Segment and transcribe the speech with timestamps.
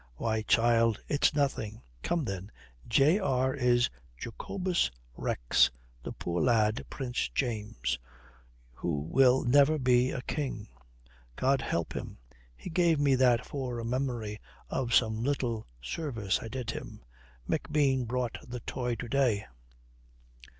[0.15, 1.83] "Why, child, it's nothing.
[2.01, 2.51] Come then
[2.87, 5.69] J.R., it's Jacobus Rex,
[6.01, 7.99] the poor lad, Prince James,
[8.73, 10.69] who will never be a king,
[11.35, 12.17] God help him.
[12.57, 14.41] He gave me that for the memory
[14.71, 17.05] of some little service I did him.
[17.47, 19.45] McBean brought the toy to day."